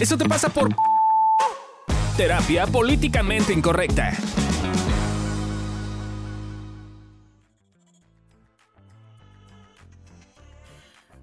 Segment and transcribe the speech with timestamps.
[0.00, 0.74] Eso te pasa por
[2.16, 4.14] terapia políticamente incorrecta.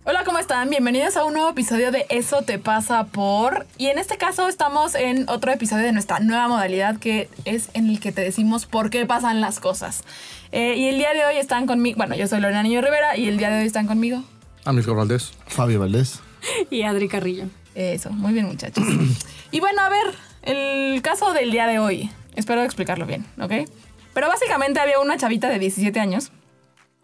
[0.03, 0.69] Hola, ¿cómo están?
[0.69, 3.65] Bienvenidos a un nuevo episodio de Eso te pasa por...
[3.79, 7.89] Y en este caso estamos en otro episodio de nuestra nueva modalidad que es en
[7.89, 10.03] el que te decimos por qué pasan las cosas.
[10.51, 11.97] Eh, y el día de hoy están conmigo...
[11.97, 14.23] Bueno, yo soy Lorena Niño Rivera y el día de hoy están conmigo.
[14.65, 15.33] Amílcar Valdés.
[15.47, 16.21] Fabio Valdés.
[16.69, 17.45] Y Adri Carrillo.
[17.75, 18.83] Eso, muy bien muchachos.
[19.51, 22.09] y bueno, a ver, el caso del día de hoy.
[22.35, 23.69] Espero explicarlo bien, ¿ok?
[24.13, 26.31] Pero básicamente había una chavita de 17 años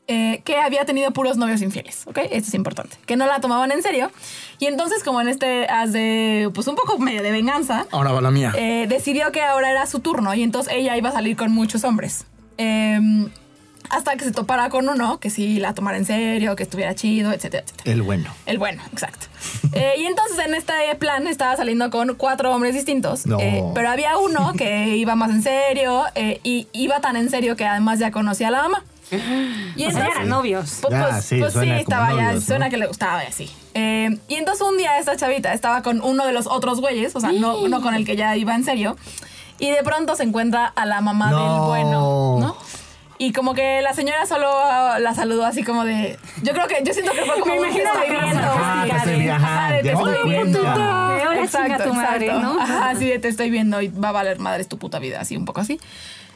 [0.08, 2.18] eh, que había tenido puros novios infieles, ¿ok?
[2.32, 2.98] Esto es importante.
[3.06, 4.12] Que no la tomaban en serio.
[4.60, 8.22] Y entonces, como en este haz de, pues un poco medio de venganza, Ahora va
[8.22, 8.52] la mía.
[8.58, 11.84] eh, decidió que ahora era su turno y entonces ella iba a salir con muchos
[11.84, 12.26] hombres.
[12.58, 13.30] Em,
[13.90, 17.32] hasta que se topara con uno que sí la tomara en serio, que estuviera chido,
[17.32, 17.92] etcétera, etcétera.
[17.94, 18.30] El bueno.
[18.46, 19.28] El bueno, exacto.
[19.74, 23.26] Eh, y entonces en este plan estaba saliendo con cuatro hombres distintos.
[23.26, 23.40] No.
[23.40, 27.56] eh, pero había uno que iba más en serio eh, y iba tan en serio
[27.56, 28.84] que además ya conocía a la mamá.
[29.76, 30.80] Y O sea, eran novios.
[30.82, 32.42] Pues, Ya, pues- sí, pues suena sí, estaba ya, novios, ¿no?
[32.42, 33.52] suena que le gustaba y así.
[33.74, 37.20] Eh, y entonces un día esta chavita estaba con uno de los otros güeyes, o
[37.20, 38.96] sea, no, no con el que ya iba en serio.
[39.60, 41.68] Y de pronto se encuentra a la mamá del No.
[41.68, 42.23] bueno, ¿no?
[43.26, 46.20] Y como que la señora solo ah, la saludó así como de.
[46.42, 46.84] Yo creo que.
[46.84, 47.46] Yo siento que fue como.
[47.56, 48.42] Me imagino te la estoy cara viendo.
[48.42, 50.60] sarcástica te estoy de- ajá, te estoy viendo.
[50.68, 52.60] ahora tu madre, ¿no?
[52.60, 55.38] Ajá, así de te estoy viendo y va a valer madres tu puta vida, así
[55.38, 55.80] un poco así.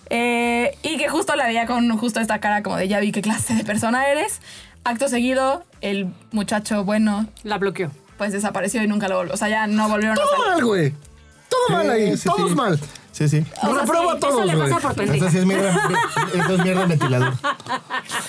[0.09, 3.21] Eh, y que justo la veía con justo esta cara como de ya vi qué
[3.21, 4.39] clase de persona eres.
[4.85, 7.91] Acto seguido, el muchacho bueno La bloqueó.
[8.17, 9.33] pues desapareció y nunca lo volvió.
[9.33, 10.47] O sea, ya no volvieron a Todo salir.
[10.53, 10.93] mal, güey.
[11.49, 12.15] Todo mal ahí.
[12.15, 12.55] Sí, Todos sí.
[12.55, 12.79] mal.
[13.17, 13.43] Sí, sí.
[13.63, 14.69] Reprobo a Eso todos, le güey.
[14.69, 15.31] pasa por Esto pendeja.
[15.31, 15.89] sí es mierda,
[16.35, 17.33] esto es mierda ventilador.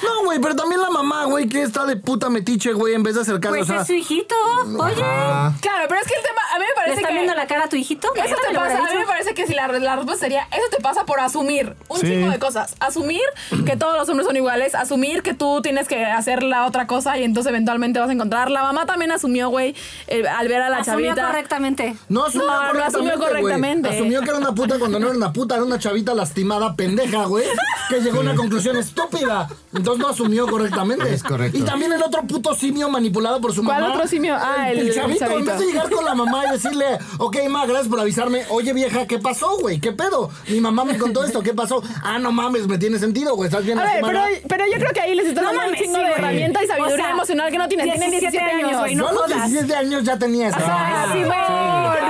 [0.03, 3.15] No, güey, pero también la mamá, güey, que está de puta metiche, güey, en vez
[3.15, 3.83] de acercarse, Pues o sea...
[3.83, 4.35] es su hijito.
[4.79, 7.15] Oye, Claro, pero es que el tema, a mí me ¿le parece está que...
[7.15, 8.09] viendo la cara a tu hijito?
[8.15, 10.67] Eso te le pasa, a mí me parece que si la, la respuesta sería, eso
[10.71, 12.07] te pasa por asumir un Sí.
[12.07, 12.75] chingo de cosas.
[12.81, 13.21] Asumir
[13.67, 17.19] que todos los hombres son iguales, asumir que tú tienes que hacer la otra cosa
[17.19, 18.51] y entonces eventualmente vas a encontrar.
[18.51, 19.75] La mamá también asumió, güey,
[20.07, 21.27] eh, al ver a la Asumió chavita.
[21.27, 21.97] correctamente.
[22.09, 23.29] No asumió No, no correctamente, asumió güey.
[23.29, 23.89] correctamente.
[23.91, 27.25] Asumió que era una puta cuando no era una puta, era una chavita lastimada, pendeja,
[27.27, 27.45] güey,
[27.89, 29.49] que llegó a una conclusión estúpida.
[29.75, 31.13] Entonces no asumió correctamente.
[31.13, 31.59] Es correcto.
[31.59, 33.95] Y también el otro puto simio manipulado por su ¿Cuál mamá.
[33.95, 34.35] otro simio?
[34.39, 35.25] Ah, el- el el chavito.
[35.25, 35.51] En chavito.
[35.51, 38.45] vez de llegar con la mamá y decirle, ok, ma, gracias por avisarme.
[38.51, 39.81] Oye, vieja, ¿qué pasó, güey?
[39.81, 40.31] ¿Qué pedo?
[40.49, 41.83] Mi mamá me contó esto, ¿qué pasó?
[42.03, 43.49] Ah, no mames, me tiene sentido, güey.
[43.49, 44.03] Estás bien A ver,
[44.49, 46.19] pero, yo creo que ahí les están No dando un mames, chingo sí, de güey.
[46.21, 47.87] herramienta y sabiduría O sea, emocional que no tienen.
[47.91, 48.81] Tienen 17 17 años.
[48.81, 49.51] güey, no Yo a los jodas.
[49.51, 50.59] 17 años ya tenía eso.
[50.61, 52.08] Ah, Simón.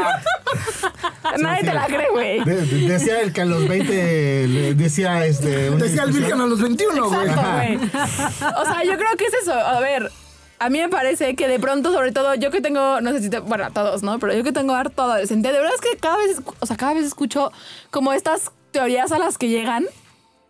[1.39, 2.44] Nadie te la cree, güey.
[2.44, 5.71] de- de- decía el que a los 20 le decía este.
[5.71, 6.12] una Decía el discusión.
[6.12, 7.28] virgen a los 21, güey.
[7.28, 7.77] Exacto, güey.
[7.77, 9.53] O sea, yo creo que es eso.
[9.53, 10.11] A ver,
[10.59, 13.31] a mí me parece que de pronto, sobre todo, yo que tengo, no sé si
[13.31, 14.19] te, bueno, a todos, ¿no?
[14.19, 16.94] Pero yo que tengo harto adolescente, de verdad es que cada vez, o sea, cada
[16.94, 17.53] vez escucho
[17.91, 19.87] como estas teorías a las que llegan.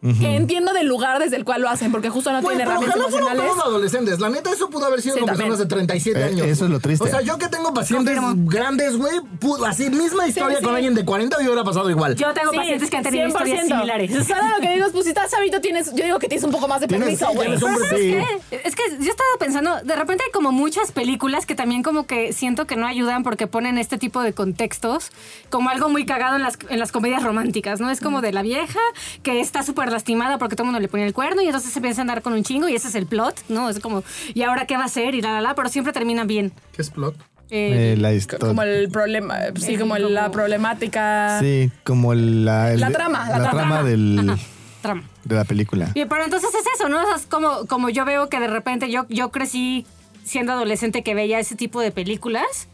[0.00, 3.00] Que entiendo del lugar desde el cual lo hacen, porque justo no tienen pero herramientas
[3.00, 3.50] ojalá emocionales.
[3.52, 4.20] todos adolescentes.
[4.20, 5.48] La neta, eso pudo haber sido Sí, con también.
[5.50, 6.46] personas de 37 Eh, años.
[6.46, 7.04] eso es lo triste.
[7.04, 8.48] O sea, yo que tengo pacientes Confirmo.
[8.48, 10.64] grandes, güey, pudo- así misma historia sí.
[10.64, 12.14] con alguien de 40 y hubiera pasado igual.
[12.14, 14.10] Yo tengo pacientes que han tenido historias similares.
[14.26, 16.52] Solo lo que digo es, pues si estás chavito, tienes, yo digo que tienes un
[16.52, 17.48] poco más de permiso, güey.
[17.48, 18.10] tienes un Pero ¿sabes Sí.
[18.50, 18.60] qué?
[18.64, 22.32] Es que yo estaba pensando, de repente hay como muchas películas que también como que
[22.32, 25.10] siento que no ayudan porque ponen este tipo de contextos
[25.50, 27.90] como algo muy cagado en las, en las comedias románticas, ¿no?
[27.90, 28.78] Es como de la vieja
[29.24, 31.78] que está súper lastimada porque todo el mundo le pone el cuerno y entonces se
[31.78, 33.68] empieza a andar con un chingo y ese es el plot, ¿no?
[33.70, 34.02] Es como,
[34.34, 35.14] ¿y ahora qué va a hacer?
[35.14, 36.52] Y la, la, la, pero siempre terminan bien.
[36.72, 37.14] ¿Qué es plot?
[37.50, 38.46] Eh, Eh, la historia.
[38.46, 41.38] Como el problema, sí, como la problemática.
[41.40, 42.72] Sí, como la.
[42.72, 43.58] el- La trama, la La trama.
[43.58, 44.36] trama del,
[44.82, 45.02] trama.
[45.24, 45.90] de la película.
[45.94, 47.02] Y, pero entonces es eso, ¿no?
[47.02, 49.86] O sea, es como, como yo veo que de repente yo, yo crecí
[50.24, 52.68] siendo adolescente que veía ese tipo de películas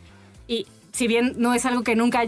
[0.48, 2.22] y si bien no es algo que nunca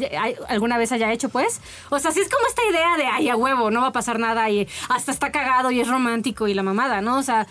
[0.48, 3.36] alguna vez haya hecho, pues, o sea, sí es como esta idea de, ay, a
[3.36, 6.64] huevo, no va a pasar nada y hasta está cagado y es romántico y la
[6.64, 7.16] mamada, ¿no?
[7.16, 7.46] O sea,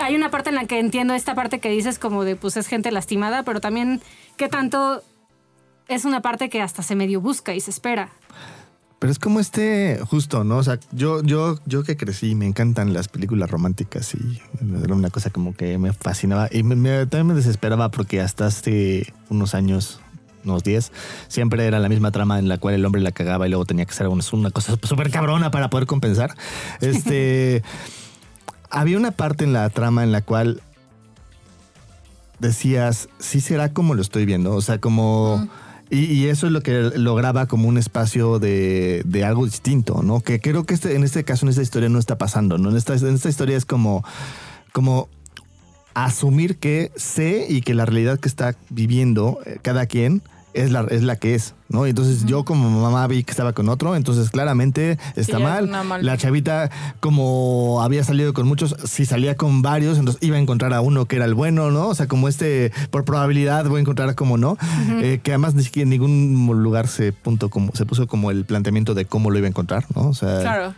[0.00, 2.66] hay una parte en la que entiendo esta parte que dices como de, pues, es
[2.66, 4.02] gente lastimada, pero también,
[4.36, 5.02] ¿qué tanto
[5.86, 8.10] es una parte que hasta se medio busca y se espera?
[8.98, 10.56] Pero es como este, justo, ¿no?
[10.56, 14.42] O sea, yo, yo, yo que crecí, me encantan las películas románticas y
[14.82, 19.54] era una cosa como que me fascinaba y también me desesperaba porque hasta hace unos
[19.54, 20.00] años,
[20.48, 20.92] unos 10,
[21.28, 23.84] siempre era la misma trama en la cual el hombre la cagaba y luego tenía
[23.84, 26.34] que hacer una, cosa súper cabrona para poder compensar.
[26.80, 27.62] Este,
[28.70, 30.62] había una parte en la trama en la cual
[32.38, 35.48] decías, sí será como lo estoy viendo, o sea, como...
[35.90, 40.20] Y, y eso es lo que lograba como un espacio de, de algo distinto, ¿no?
[40.20, 42.68] Que creo que este, en este caso, en esta historia no está pasando, ¿no?
[42.68, 44.04] En esta, en esta historia es como,
[44.72, 45.08] como
[46.04, 50.22] asumir que sé y que la realidad que está viviendo eh, cada quien
[50.62, 51.86] es la, es la que es, ¿no?
[51.86, 55.68] Entonces yo como mamá vi que estaba con otro, entonces claramente está mal-
[56.04, 56.70] La chavita,
[57.00, 61.06] como había salido con muchos, si salía con varios, entonces iba a encontrar a uno
[61.06, 61.88] que era el bueno, ¿no?
[61.88, 64.56] O sea, como este, por probabilidad voy a encontrar como no.
[65.00, 68.44] Eh, que además ni siquiera en ningún lugar se, punto como, se puso como el
[68.44, 70.08] planteamiento de cómo lo iba a encontrar, ¿no?
[70.08, 70.74] O sea, Claro.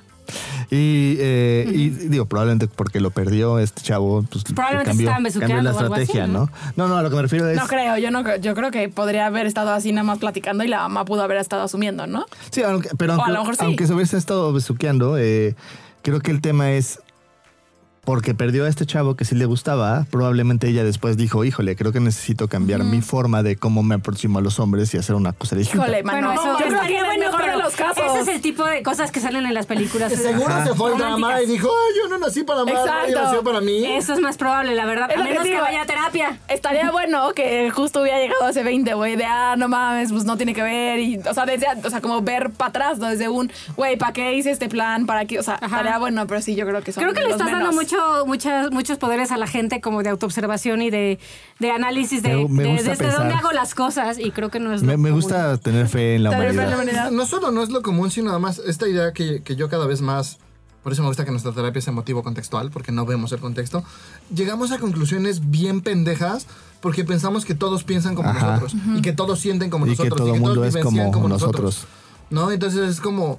[0.71, 5.63] Y, eh, y digo, probablemente porque lo perdió este chavo, pues Probablemente cambió, cambió besuqueando
[5.63, 6.39] la así, estrategia, ¿no?
[6.39, 6.51] ¿no?
[6.77, 6.89] ¿no?
[6.89, 7.57] No, a lo que me refiero es...
[7.57, 10.63] No creo, yo no creo- yo creo que podría haber estado así nada más platicando
[10.63, 12.25] y la mamá pudo haber estado asumiendo, ¿no?
[12.51, 13.65] Sí, aunque- pero aunque, lo mejor sí.
[13.65, 15.57] aunque se hubiese estado besuqueando, eh,
[16.03, 17.01] creo que el tema es
[18.03, 21.93] porque perdió a este chavo que sí le gustaba, probablemente ella después dijo, híjole, creo
[21.93, 25.33] que necesito cambiar mi forma de cómo me aproximo a los hombres y hacer una
[25.35, 25.85] cosa distinta.
[25.87, 26.29] Híjole, mano.
[26.33, 27.20] Bueno, eso yo creo que bueno,
[27.75, 28.05] casos.
[28.05, 30.13] Ese es el tipo de cosas que salen en las películas.
[30.21, 33.23] Seguro se fue el drama y dijo, ay, yo no nací para amar, Exacto.
[33.23, 33.85] nació para mí.
[33.87, 35.11] Eso es más probable, la verdad.
[35.11, 36.39] Es A que menos que, vaya a terapia.
[36.49, 40.25] Estaría bueno que justo hubiera llegado a ese 20, güey, de ah, no mames, pues
[40.25, 40.99] no tiene que ver.
[41.01, 43.09] Y, o sea, desde, o sea, como ver para atrás, ¿no?
[43.09, 45.07] Desde un, güey, ¿para qué hice este plan?
[45.07, 45.39] ¿Para qué?
[45.39, 45.67] O sea, Ajá.
[45.79, 47.97] estaría bueno, pero sí, yo creo que son Creo que le estás dando mucho,
[48.27, 51.19] muchas, muchos poderes a la gente como de autoobservación y de,
[51.59, 53.19] de análisis de, Me- me de- gusta desde pensar.
[53.21, 56.17] dónde hago las cosas y creo que no es Me, lo me gusta tener fe
[56.17, 57.11] en la humanidad.
[57.11, 60.01] No solo no es lo común, sino además esta idea que, que yo cada vez
[60.01, 60.39] más,
[60.83, 63.85] por eso me gusta que nuestra terapia sea motivo contextual, porque no vemos el contexto,
[64.35, 66.47] llegamos a conclusiones bien pendejas
[66.81, 68.47] porque pensamos que todos piensan como Ajá.
[68.47, 70.83] nosotros y que todos sienten como Y que nosotros todo y que mundo todos es
[70.83, 71.29] como nosotros.
[71.29, 71.87] nosotros.
[72.31, 72.51] ¿No?
[72.51, 73.39] Entonces es como,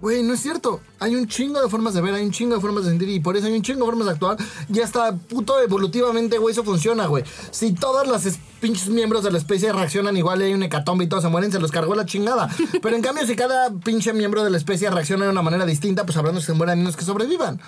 [0.00, 0.80] güey, no es cierto.
[0.98, 3.20] Hay un chingo de formas de ver, hay un chingo de formas de sentir y
[3.20, 4.36] por eso hay un chingo de formas de actuar.
[4.72, 7.24] Y hasta puto evolutivamente, güey, eso funciona, güey.
[7.50, 11.04] Si todas las es- pinches miembros de la especie reaccionan igual y hay un hecatombe
[11.04, 12.48] y todos se mueren, se los cargó la chingada.
[12.82, 16.04] Pero en cambio, si cada pinche miembro de la especie reacciona de una manera distinta,
[16.04, 17.60] pues unos que se mueran y unos que sobrevivan.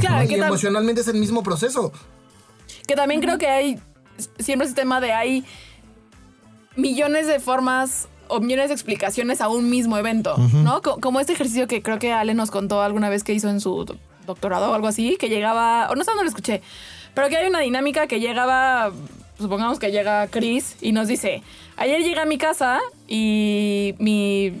[0.00, 1.92] Claro, Y que, emocionalmente es el mismo proceso.
[2.86, 3.80] que también creo que hay,
[4.40, 5.44] siempre ese tema de hay
[6.76, 10.80] millones de formas o millones de explicaciones a un mismo evento, ¿no?
[10.82, 13.60] Co- Como este ejercicio que creo que Ale nos contó alguna vez que hizo en
[13.60, 13.96] su do-
[14.26, 16.62] doctorado o algo así, que llegaba, o no sé dónde lo escuché,
[17.14, 18.92] pero que hay una dinámica que llegaba,
[19.38, 21.42] supongamos que llega Chris y nos dice,
[21.76, 22.78] ayer llegué a mi casa
[23.08, 24.52] y mi...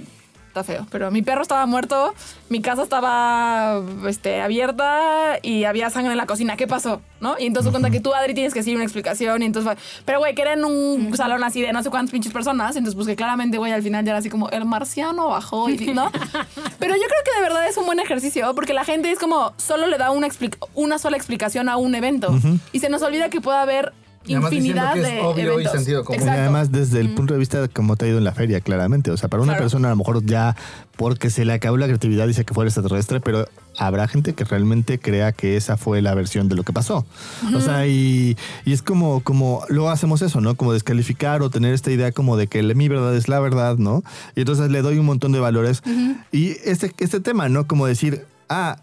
[0.60, 2.14] Está feo, pero mi perro estaba muerto,
[2.50, 6.56] mi casa estaba este, abierta y había sangre en la cocina.
[6.56, 7.00] ¿Qué pasó?
[7.18, 7.36] ¿No?
[7.38, 9.42] Y entonces cuenta que tú, Adri, tienes que decir una explicación.
[9.42, 12.32] Y entonces, pero güey, que era en un salón así de no sé cuántas pinches
[12.32, 12.76] personas.
[12.76, 15.76] Entonces, pues que claramente, güey, al final ya era así como el marciano bajó, y,
[15.94, 16.10] ¿no?
[16.78, 19.54] Pero yo creo que de verdad es un buen ejercicio porque la gente es como
[19.56, 20.28] solo le da una,
[20.74, 22.34] una sola explicación a un evento.
[22.72, 23.94] Y se nos olvida que puede haber
[24.26, 25.72] Y además infinidad que es de obvio y eventos.
[25.72, 26.22] sentido común.
[26.26, 28.60] Y además desde el punto de vista de cómo te ha ido en la feria,
[28.60, 29.10] claramente.
[29.10, 29.64] O sea, para una Claro.
[29.64, 30.56] persona a lo mejor ya
[30.96, 33.46] porque se le acabó la creatividad dice que fue el extraterrestre, pero
[33.78, 37.06] habrá gente que realmente crea que esa fue la versión de lo que pasó.
[37.54, 38.36] O sea, y,
[38.66, 40.54] y es como, como luego hacemos eso, ¿no?
[40.54, 44.02] Como descalificar o tener esta idea como de que mi verdad es la verdad, ¿no?
[44.36, 45.82] Y entonces le doy un montón de valores.
[46.30, 47.66] Y este, este tema, ¿no?
[47.66, 48.76] Como decir, ah,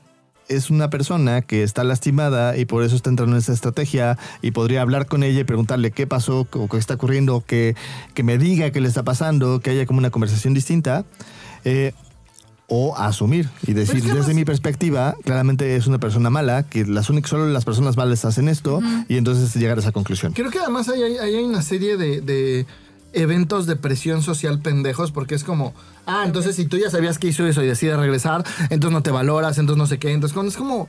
[0.49, 4.51] es una persona que está lastimada y por eso está entrando en esa estrategia y
[4.51, 7.75] podría hablar con ella y preguntarle qué pasó o qué está ocurriendo, que,
[8.13, 11.05] que me diga qué le está pasando, que haya como una conversación distinta.
[11.65, 11.93] eh,
[12.69, 16.85] o asumir y decir, es que desde mi perspectiva, claramente es una persona mala, que
[16.85, 20.33] las únicas, solo las personas malas hacen esto y entonces llegar a esa conclusión.
[20.33, 22.65] Creo que además hay, hay- hay una serie de, de
[23.13, 25.73] eventos de presión social pendejos porque es como,
[26.07, 29.11] ah, entonces si tú ya sabías que hizo eso y decides regresar, entonces no te
[29.11, 30.87] valoras, entonces no sé qué, entonces es como...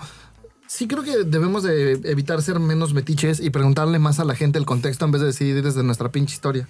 [0.67, 4.59] Sí creo que debemos de evitar ser menos metiches y preguntarle más a la gente
[4.59, 6.69] el contexto en vez de decidir desde nuestra pinche historia.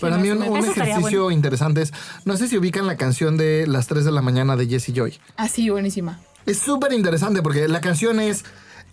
[0.00, 1.30] Para mí un, ejercicio bueno.
[1.30, 1.92] interesante es,
[2.26, 5.18] no sé si ubican la canción de Las 3 de la mañana de Jesse Joy.
[5.36, 6.20] Así, buenísima.
[6.46, 8.44] Es súper interesante porque la canción es.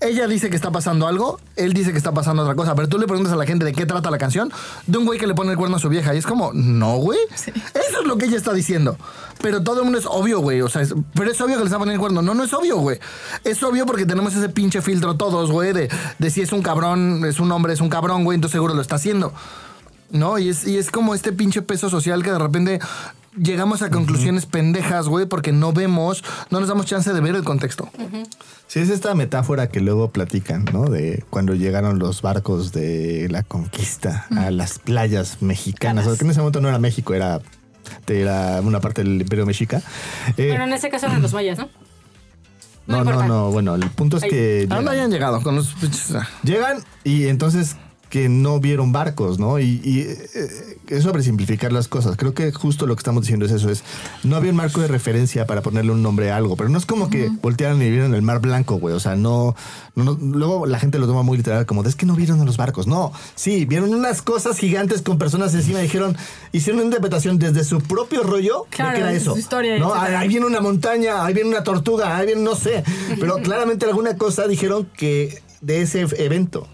[0.01, 2.97] Ella dice que está pasando algo, él dice que está pasando otra cosa, pero tú
[2.99, 4.51] le preguntas a la gente de qué trata la canción,
[4.85, 6.97] de un güey que le pone el cuerno a su vieja, y es como, no,
[6.97, 7.17] güey.
[7.33, 8.97] Eso es lo que ella está diciendo.
[9.41, 10.61] Pero todo el mundo es obvio, güey.
[10.61, 12.21] O sea, es- pero es obvio que le está poniendo el cuerno.
[12.21, 12.99] No, no es obvio, güey.
[13.45, 17.23] Es obvio porque tenemos ese pinche filtro todos, güey, de, de si es un cabrón,
[17.25, 19.33] es un hombre, es un cabrón, güey, entonces seguro lo está haciendo.
[20.11, 20.37] ¿No?
[20.37, 22.79] Y es, y es como este pinche peso social que de repente
[23.37, 27.43] llegamos a conclusiones pendejas, güey, porque no vemos, no nos damos chance de ver el
[27.43, 27.89] contexto.
[28.67, 30.85] Sí, es esta metáfora que luego platican, ¿no?
[30.85, 36.05] De cuando llegaron los barcos de la conquista a las playas mexicanas.
[36.05, 36.17] Canas.
[36.19, 37.41] Que en ese momento no era México, era,
[38.07, 39.77] era una parte del Imperio Mexica.
[40.29, 41.69] Eh, Pero en ese caso eran los mayas, ¿no?
[42.87, 43.51] no, no, no.
[43.51, 45.41] Bueno, el punto es que ¿A dónde llegan, hayan llegado?
[45.41, 47.77] Con los pinches- llegan y entonces
[48.09, 49.59] que no vieron barcos, ¿no?
[49.59, 52.15] Y, y, eh, es sobresimplificar las cosas.
[52.15, 53.83] Creo que justo lo que estamos diciendo es eso, es
[54.23, 56.85] no había un marco de referencia para ponerle un nombre a algo, pero no es
[56.85, 58.95] como que voltearan y vieron el mar blanco, güey.
[58.95, 59.55] O sea, no,
[59.95, 62.39] no, no- luego la gente lo toma muy literal, como de, es que no vieron
[62.39, 62.87] a los barcos.
[62.87, 66.15] No, sí, vieron unas cosas gigantes con personas encima y dijeron,
[66.51, 69.33] hicieron una interpretación desde su propio rollo Claro, de que era eso.
[69.33, 69.93] su historia, ¿no?
[69.95, 70.19] etcétera.
[70.19, 72.83] Ahí viene una montaña, ahí viene una tortuga, ahí viene no sé.
[73.19, 76.67] Pero claramente alguna cosa dijeron que de ese evento.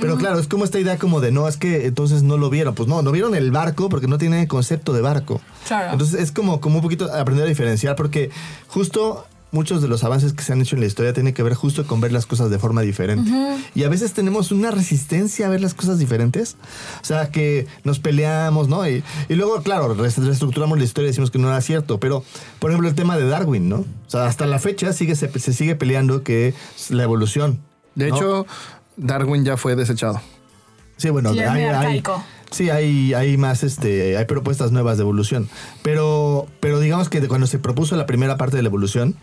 [0.00, 2.74] Pero claro, es como esta idea como de no, es que entonces no lo vieron.
[2.74, 5.40] Pues no, no vieron el barco porque no tiene concepto de barco.
[5.66, 5.92] Claro.
[5.92, 8.30] Entonces es como, como un poquito aprender a diferenciar porque
[8.68, 11.54] justo muchos de los avances que se han hecho en la historia tienen que ver
[11.54, 13.30] justo con ver las cosas de forma diferente.
[13.74, 16.56] Y a veces tenemos una resistencia a ver las cosas diferentes.
[17.02, 18.88] O sea, que nos peleamos, ¿no?
[18.88, 21.98] Y, y luego, claro, reestructuramos la historia y decimos que no era cierto.
[21.98, 22.24] Pero,
[22.58, 23.76] por ejemplo, el tema de Darwin, ¿no?
[23.78, 27.58] O sea, hasta la fecha sigue, se, se sigue peleando que es la evolución.
[27.94, 28.16] De ¿no?
[28.16, 28.46] hecho,
[29.00, 30.20] Darwin ya fue desechado.
[30.96, 31.32] Sí, bueno,
[32.50, 35.48] Sí, hay, hay más, este, hay propuestas nuevas de evolución.
[35.82, 39.14] Pero, pero digamos que cuando se propuso la primera parte de la evolución,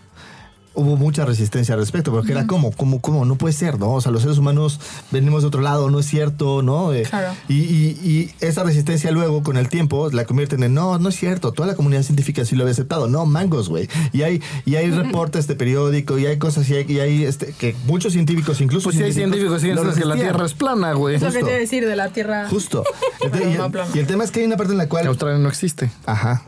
[0.77, 3.93] hubo mucha resistencia al respecto, porque era como, como, como, no puede ser, ¿no?
[3.93, 4.79] O sea, los seres humanos
[5.11, 6.93] venimos de otro lado, no es cierto, ¿no?
[6.93, 7.33] Eh, Claro.
[7.49, 11.15] y, y, y esa resistencia luego, con el tiempo, la convierten en, no, no es
[11.15, 13.89] cierto, toda la comunidad científica sí lo había aceptado, no, mangos, güey.
[14.13, 17.53] Y hay, y hay reportes de periódico, y hay cosas, y hay, y hay, este,
[17.53, 20.15] que muchos científicos, incluso Pues sí hay científicos que dicen que la.
[20.15, 21.15] Tierra es plana, güey.
[21.15, 22.47] Es lo que te decir de la Tierra.
[22.49, 22.83] Justo.
[23.31, 24.89] Pero y, no el, y el tema es que hay una parte en la Que
[24.89, 25.07] cual.
[25.07, 25.89] Australia no existe.
[26.05, 26.43] Ajá.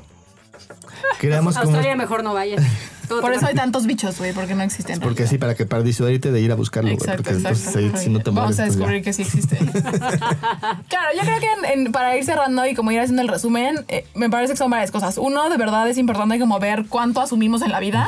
[1.19, 1.65] Creamos como.
[1.65, 2.57] Australia mejor no vaya.
[3.09, 4.99] Todo Por eso hay tantos bichos, güey, porque no existen.
[5.01, 6.97] Porque sí, para que para disuadirte de ir a buscarlo, güey.
[6.99, 7.35] Porque exacto.
[7.37, 9.57] entonces ahí, si no te Vamos mueres, a pues, descubrir que sí existe.
[10.87, 13.83] claro, yo creo que en- en- para ir cerrando y como ir haciendo el resumen,
[13.87, 15.17] eh, me parece que son varias cosas.
[15.17, 18.07] Uno, de verdad es importante como ver cuánto asumimos en la vida.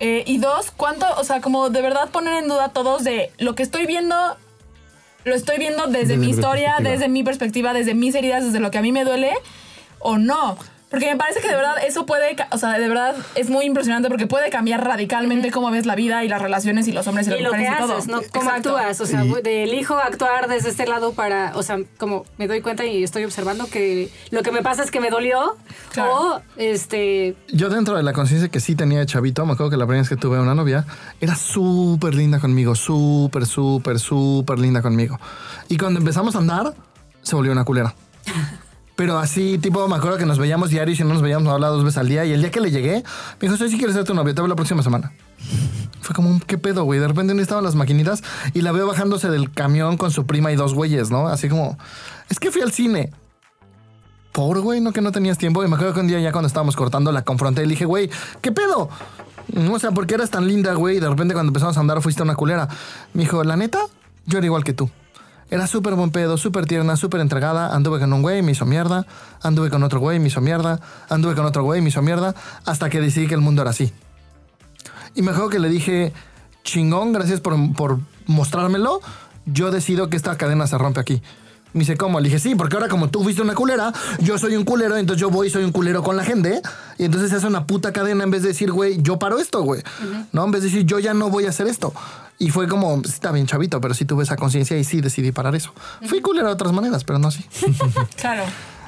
[0.00, 3.54] Eh, y dos, cuánto, o sea, como de verdad poner en duda todos de lo
[3.56, 4.14] que estoy viendo,
[5.24, 8.70] lo estoy viendo desde, Desde mi historia, desde mi perspectiva, desde mis heridas, desde lo
[8.70, 9.32] que a mí me duele
[9.98, 10.56] o no.
[10.90, 14.08] Porque me parece que de verdad eso puede, o sea, de verdad es muy impresionante
[14.08, 17.30] porque puede cambiar radicalmente cómo ves la vida y las relaciones y los hombres y,
[17.30, 17.92] Y las lo que mujeres y todo.
[17.96, 18.20] haces, ¿no?
[18.32, 18.76] Cómo Exacto.
[18.76, 19.00] actúas.
[19.02, 22.62] O sea, Y- de elijo actuar desde este lado para, o sea, como me doy
[22.62, 25.56] cuenta y estoy observando que lo que me pasa es que me dolió.
[25.92, 26.10] Claro.
[26.36, 29.76] O, este, Yo dentro de la conciencia que sí tenía de chavito, me acuerdo que
[29.76, 30.86] la primera vez que tuve una novia,
[31.20, 35.20] era súper linda conmigo, súper, súper, súper linda conmigo.
[35.68, 36.72] Y cuando empezamos a andar,
[37.22, 37.94] se volvió una culera.
[38.98, 41.84] Pero así, tipo, me acuerdo que nos veíamos diarios y no nos veíamos hablar dos
[41.84, 42.24] veces al día.
[42.24, 43.04] Y el día que le llegué,
[43.40, 45.12] me dijo, soy si quieres ser tu novia, te veo la próxima semana.
[46.00, 46.98] Fue como, ¿qué pedo, güey?
[46.98, 48.24] De repente no estaban las maquinitas
[48.54, 51.28] y la veo bajándose del camión con su prima y dos güeyes, ¿no?
[51.28, 51.78] Así como,
[52.28, 53.12] es que fui al cine.
[54.32, 55.62] Pobre güey, no que no tenías tiempo.
[55.62, 57.84] Y me acuerdo que un día ya cuando estábamos cortando la confronté y le dije,
[57.84, 58.90] güey, ¿qué pedo?
[59.52, 60.96] No, O sea, ¿por qué eras tan linda, güey?
[60.96, 62.66] Y de repente cuando empezamos a andar fuiste una culera.
[63.12, 63.78] Me dijo, la neta,
[64.26, 64.90] yo era igual que tú.
[65.50, 67.74] Era súper buen pedo, súper tierna, súper entregada.
[67.74, 69.06] Anduve con un güey, me hizo mierda.
[69.42, 70.80] Anduve con otro güey, me hizo mierda.
[71.08, 72.34] Anduve con otro güey, me hizo mierda.
[72.66, 73.92] Hasta que decidí que el mundo era así.
[75.14, 76.12] Y me acuerdo que le dije,
[76.64, 79.00] chingón, gracias por, por mostrármelo.
[79.46, 81.22] Yo decido que esta cadena se rompe aquí.
[81.72, 82.18] Me dice, ¿cómo?
[82.20, 85.20] Le dije, sí, porque ahora como tú fuiste una culera, yo soy un culero, entonces
[85.20, 86.62] yo voy y soy un culero con la gente.
[86.98, 89.62] Y entonces se hace una puta cadena en vez de decir, güey, yo paro esto,
[89.62, 89.82] güey.
[90.32, 90.44] ¿No?
[90.44, 91.92] En vez de decir, yo ya no voy a hacer esto.
[92.38, 95.56] Y fue como, está bien chavito, pero sí tuve esa conciencia y sí decidí parar
[95.56, 95.72] eso.
[96.06, 97.44] Fui culero de otras maneras, pero no así.
[98.16, 98.44] Claro.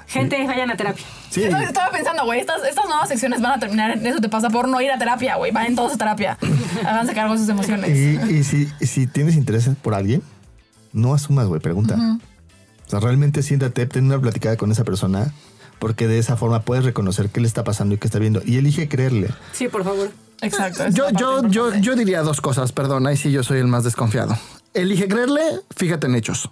[0.07, 1.05] gente, vayan a terapia.
[1.31, 1.43] Sí.
[1.43, 4.69] Estaba pensando, güey, estas, estas nuevas secciones van a terminar en eso te pasa por
[4.69, 5.51] no ir a terapia, güey.
[5.51, 6.39] Vayan todos a terapia.
[6.85, 7.91] Háganse cargo de sus emociones.
[7.91, 10.23] Y, y si, si tienes interés por alguien,
[10.93, 11.97] no asumas, güey, pregunta.
[12.87, 15.33] O sea, realmente siéntate, ten una platicada con esa persona,
[15.79, 18.43] porque de esa forma puedes reconocer qué le está pasando y qué está viendo.
[18.45, 19.29] Y elige creerle.
[19.53, 20.11] Sí, por favor.
[20.43, 20.89] Exacto.
[20.91, 23.85] Yo, la yo, yo, yo diría dos cosas, perdón, ahí sí yo soy el más
[23.85, 24.37] desconfiado.
[24.75, 25.43] Elige creerle,
[25.77, 26.51] fíjate en hechos.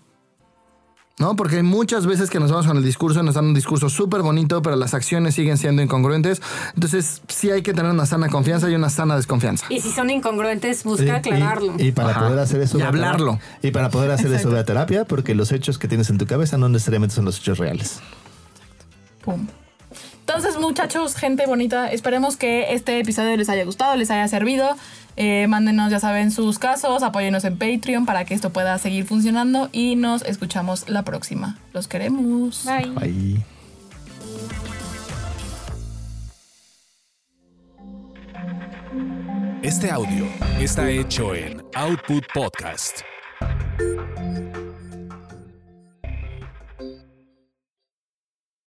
[1.21, 1.35] ¿No?
[1.35, 4.23] Porque hay muchas veces que nos vamos con el discurso, nos dan un discurso súper
[4.23, 6.40] bonito, pero las acciones siguen siendo incongruentes.
[6.76, 9.66] Entonces, sí hay que tener una sana confianza y una sana desconfianza.
[9.68, 11.75] Y si son incongruentes, busca Y- aclararlo.
[11.76, 12.21] Y, y para Ajá.
[12.21, 12.78] poder hacer eso.
[12.78, 13.40] Y hablarlo.
[13.62, 14.50] Y para poder hacer eso, Exacto.
[14.54, 17.38] ve a terapia, porque los hechos que tienes en tu cabeza no necesariamente son los
[17.40, 17.99] hechos reales.
[19.25, 19.49] Pum.
[20.29, 24.77] Entonces, muchachos, gente bonita, esperemos que este episodio les haya gustado, les haya servido.
[25.17, 29.71] Eh, mándenos, ya saben, sus casos, apóyenos en Patreon para que esto pueda seguir funcionando
[29.73, 31.57] y nos escuchamos la próxima.
[31.73, 32.67] Los queremos.
[32.67, 32.93] Bye.
[33.01, 33.43] Ahí.
[39.63, 40.27] Este audio
[40.61, 43.01] está hecho en Output Podcast.